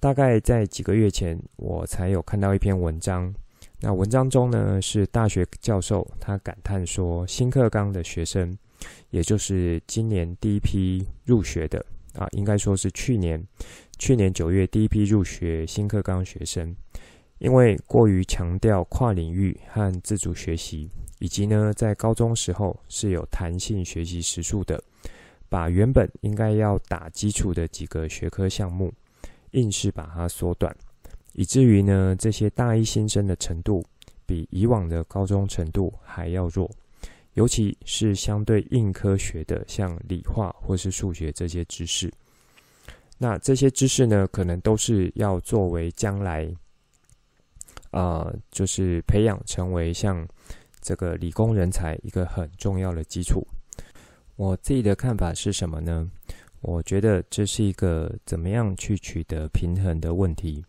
[0.00, 3.34] 大概在几个月前，我才有看到一篇文章。
[3.80, 8.56] 那文章中呢，是大学教授他感叹说，新课纲的学生。
[9.10, 11.84] 也就是今年第一批入学的
[12.14, 13.44] 啊，应该说是去年，
[13.98, 16.74] 去年九月第一批入学新课纲学生，
[17.38, 20.88] 因为过于强调跨领域和自主学习，
[21.18, 24.82] 以及呢在高中时候是有弹性学习时数的，
[25.48, 28.92] 把原本应该要打基础的几个学科项目，
[29.52, 30.74] 硬是把它缩短，
[31.32, 33.84] 以至于呢这些大一新生的程度
[34.26, 36.70] 比以往的高中程度还要弱。
[37.34, 42.12] 尤其是相对硬科学的，像理化或是数学这些知识，
[43.16, 46.52] 那这些知识呢，可能都是要作为将来，
[47.92, 50.26] 呃，就是培养成为像
[50.88, 53.46] 这个理工人才一个很重要的基础。
[54.36, 56.10] 我自己的看法是什么呢？
[56.62, 60.64] 我觉得这是一个怎么样去取得平衡的问题，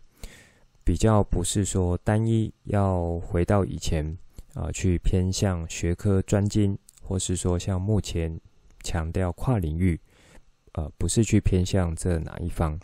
[0.84, 4.14] 比较不是说单一要回到以前。
[4.52, 8.36] 啊，去偏向学科专精，或是说像目前
[8.82, 9.98] 强调跨领域，
[10.72, 12.76] 呃，不是去偏向这哪一方？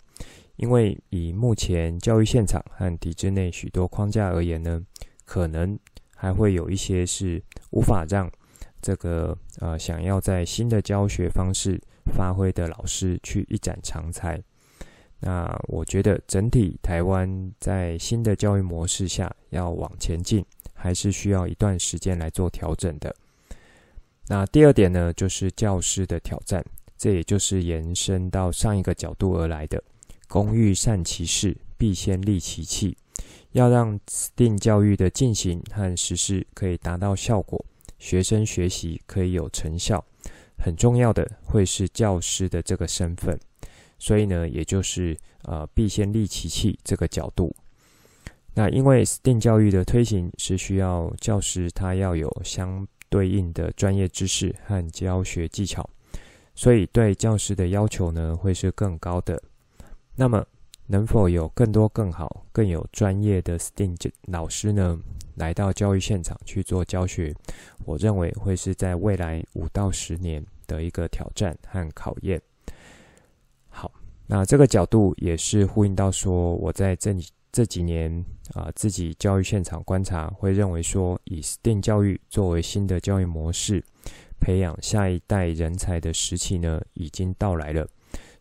[0.55, 4.81] 因为以目前教育现场和体制内许多框架而言呢，
[5.25, 5.77] 可能
[6.17, 7.41] 还会有一些是
[7.71, 8.29] 无法让
[8.81, 11.79] 这个呃想要在新的教学方式
[12.13, 14.37] 发挥的老师去一展长才。
[15.21, 20.45] 那我觉得整体台湾在新的教育模式下要往前进。
[20.79, 23.13] 还是需要一段时间来做调整的。
[24.27, 26.63] 那第二点呢，就是教师的挑战，
[26.95, 29.83] 这也就是延伸到上一个角度而来的
[30.29, 32.95] “工欲善其事，必先利其器”。
[33.51, 37.65] 要让 STEAM 教育的进行和实施可以达到效果，
[37.97, 40.03] 学生学习可以有成效，
[40.57, 43.39] 很重要的会是教师的这个身份。
[43.99, 47.55] 所以呢，也就是呃“必先利其器”这个角度。
[48.53, 55.87] 那因为 STEAM 教育的推行是需要教师他要有相对应的专业知识和教学技巧，
[56.53, 59.41] 所以对教师的要求呢会是更高的。
[60.15, 60.45] 那么
[60.87, 64.97] 能否有更多更好、更有专业的 STEAM 老师呢
[65.35, 67.33] 来到教育现场去做教学？
[67.85, 72.41] 我认为会是在未来五到十年的一个挑战和考验。
[73.69, 73.91] 好，
[74.25, 77.15] 那这个角度也是呼应到说我在这。
[77.49, 78.23] 这几年
[78.53, 83.83] 啊，自己教育现场观察，会认为说，以 STEAM 教育作为新的教育模式，
[84.39, 87.87] 培养下一代人才的时期呢，已经到来了。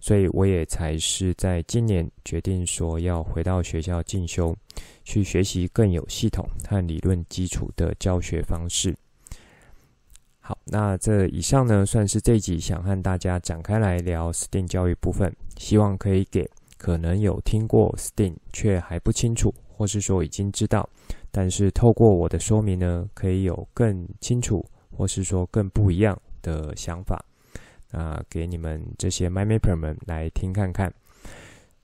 [0.07, 4.54] 所以我也才是在今年决定说，要回到学校进修，
[5.02, 8.96] 去学习更有系统和理论基础的教学方式。
[10.38, 16.48] 好，那这以上呢，算是这一集想和大家展开来聊 STEAM 教育部分，希望可以给。
[16.78, 20.88] 可能有听过 STEAM，却还不清楚，或是说已经知道，
[21.32, 24.64] 但是透过我的说明呢，可以有更清楚，
[24.96, 27.24] 或是说更不一样的想法，
[27.93, 30.93] 啊，给你们这些 My Mapper 们来听看看。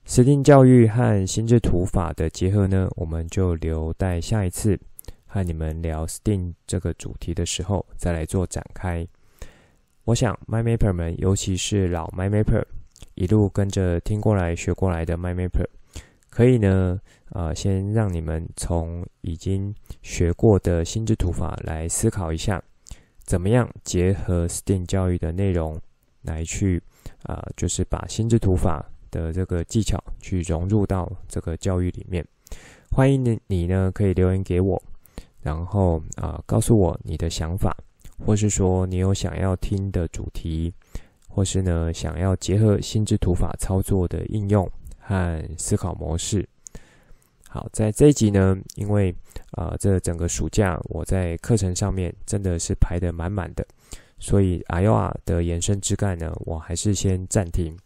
[0.05, 4.77] STEAM 教育和心智图法的结合呢，我们就留待下一次
[5.25, 9.07] 和你们聊 STEAM 这个主题的时候再来做展开。
[10.03, 12.65] 我想 My Mapper 们，尤其是老 My Mapper
[13.15, 15.67] 一路跟着听过来学过来的 My Mapper，
[16.29, 16.99] 可以呢，
[17.29, 22.61] 呃，先让你们从已经学过的心智图法来思考一下，
[23.23, 25.79] 怎么样结合 STEAM 教育的内容
[26.23, 26.81] 来去，
[27.23, 32.25] 啊、就是把心智图法的这个技巧去融入到这个教育里面。
[32.91, 34.81] 欢迎你，你呢可以留言给我，
[35.41, 37.75] 然后啊、告诉我你的想法。
[38.25, 40.71] 或是说你有想要听的主题，
[41.27, 44.69] 或是呢想要结合心智图法操作的应用
[44.99, 46.47] 和思考模式。
[47.49, 49.13] 好，在这一集呢，因为
[49.51, 53.65] 啊、这整个暑假我在课程上面真的是排得满满的，
[54.23, 57.77] 所以，IoR 的延伸枝干呢，我还是先暂停，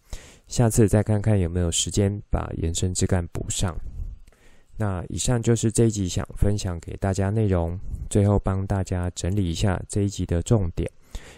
[0.46, 3.76] 下次再看看有没有时间把延伸枝干补上。
[4.78, 7.76] 那以上就是这一集想分享给大家内容，
[8.08, 10.88] 最后帮大家整理一下这一集的重点。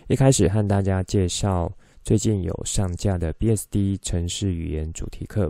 [0.10, 1.72] 一开始和大家介绍
[2.04, 5.50] 最近有上架的 BSD 城市语言主题课，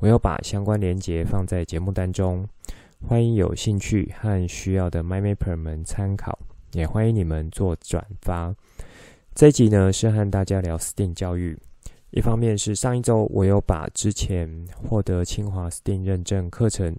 [0.00, 2.44] 我有把相关连结放在节目当中，
[3.06, 6.36] 欢迎有兴趣和需要的 MindMapper 们参考，
[6.72, 8.52] 也欢迎你们做转发。
[9.38, 11.56] 这一集呢是和大家聊 STEAM 教育。
[12.10, 16.92] 一方面是上一周我有把之前获得清华 STEAM 认证课程，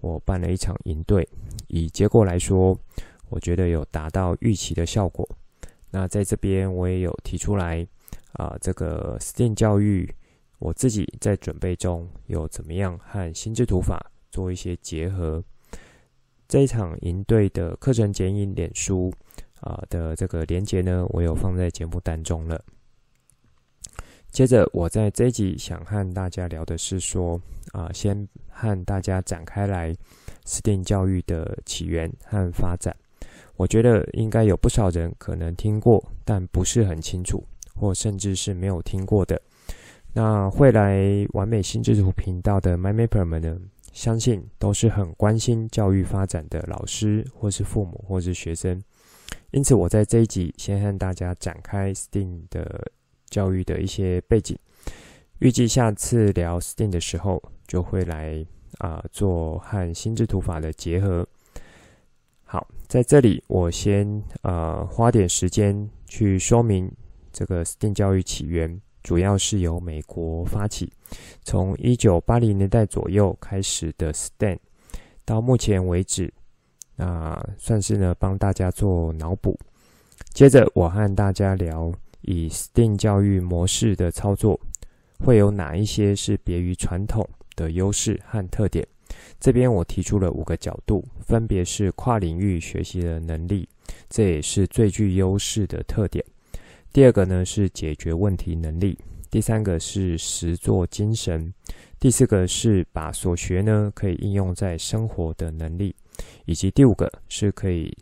[0.00, 1.24] 我办了一场营队，
[1.68, 2.76] 以结果来说，
[3.28, 5.24] 我觉得有达到预期的效果。
[5.92, 7.86] 那在这边我也有提出来，
[8.32, 10.12] 啊、呃，这个 STEAM 教育
[10.58, 15.40] 我自己在准备中有怎么样和心智图法做一些结合。
[16.48, 19.12] 这一场营队的课程剪影脸书
[19.60, 22.62] 啊、的这个连接呢，我有放在节目当中了。
[24.30, 27.40] 接着，我在这一集想和大家聊的是说，
[27.72, 29.96] 啊，先和大家展开来
[30.44, 32.94] 私定教育的起源和发展。
[33.56, 37.42] 我觉得应该有不少人可能听过，但不是很清楚，
[37.74, 39.40] 或甚至是没有听过的。
[40.12, 43.58] 那会来完美心智图频道的 MindMapper 们呢，
[43.92, 48.82] 相信都是很关心教育发展的老师，或是父母，或是学生。
[49.50, 52.92] 因此，我在这一集先和大家展开 STEAM 的。
[53.28, 54.56] 教育的一些背景，
[55.40, 58.46] 预计下次聊 STEAM 的时候，就会来
[58.78, 61.26] 啊、做和心智图法的结合。
[62.44, 66.90] 好，在这里我先、呃、花点时间去说明
[67.32, 70.90] 这个 STEAM 教育起源，主要是由美国发起，
[71.42, 74.56] 从一九八零年代左右开始的 STEM，
[75.24, 76.32] 到目前为止，
[76.96, 79.58] 那、算是呢帮大家做脑补。
[80.32, 81.92] 接着我和大家聊。
[82.22, 84.58] 以 STEAM 教育模式的操作，
[85.20, 87.24] 会有哪一些是别于传统
[87.54, 88.84] 的优势和特点？
[89.38, 93.68] 这边我提出了五个角度，分别是跨领域学习的能力，
[94.10, 96.24] 这也是最具优势的特点。
[96.92, 98.98] 第二个呢是解决问题能力，
[99.30, 101.54] 第三个是实作精神，
[102.00, 105.94] 第四个是把所学呢可以应用在生活的能力，
[106.44, 107.96] 以及第五个是可以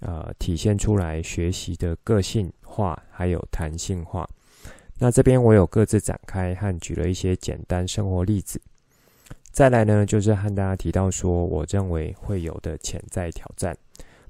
[0.00, 2.52] 呃体现出来学习的个性。
[2.72, 4.24] 化还有弹性化，
[4.96, 8.62] 那这边我有各自展开和举了一些简单生活例子。
[9.50, 13.76] 再来呢，就是和大家提到说，我认为会有的潜在挑战，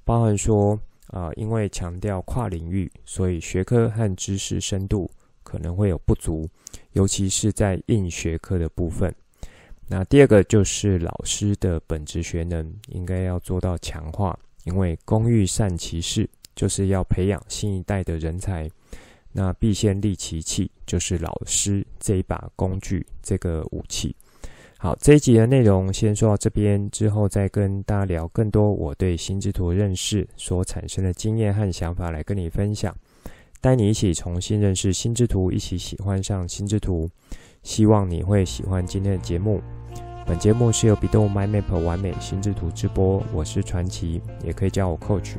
[0.06, 5.10] 包含说啊、因为强调跨领域，所以学科和知识深度
[5.42, 6.48] 可能会有不足，
[6.92, 9.14] 尤其是在硬学科的部分。
[9.90, 16.26] 那第二个就是老师的本职学能应该要做到强化，因为工欲善其事。
[16.56, 18.68] 就是要培养新一代的人才，
[19.32, 24.14] 那必先利其器，就是老师这一把工具，这个武器。
[24.76, 32.94] 好，这一集的内容先说到这边，之后再跟大家聊更多我对心智图认识所产生的经验和想法来跟你分享，
[33.62, 37.08] 带你一起重新认识心智图，一起喜欢上心智图。
[37.62, 39.62] 希望你会喜欢今天的节目。
[40.26, 45.34] 本节目是由 bEDU MindMap 完美心智图直播，我是传奇，也可以叫我 Coach。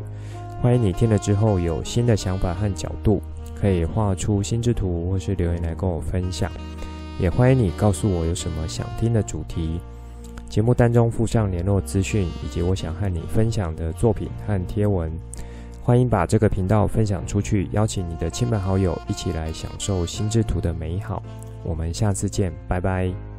[0.62, 3.22] 欢迎你听了之后有新的想法和角度，
[3.56, 6.52] 可以画出心智图或是留言来跟我分享。
[7.20, 9.80] 也欢迎你告诉我有什么想听的主题。
[10.50, 15.12] 节目单中附上联络资讯以及我想和你分享的作品和贴文。
[15.82, 21.24] 欢迎把这个频道分享出去，邀请你的亲朋好友一起来享受心智图的美好。
[21.64, 23.31] 我们下次见，拜拜。